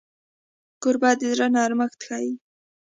[0.81, 2.31] کوربه د زړه نرمښت ښيي.